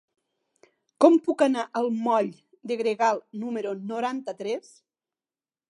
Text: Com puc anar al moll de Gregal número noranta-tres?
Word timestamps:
Com 1.03 1.17
puc 1.27 1.43
anar 1.47 1.65
al 1.81 1.89
moll 2.07 2.31
de 2.71 2.77
Gregal 2.81 3.23
número 3.45 3.79
noranta-tres? 3.95 4.73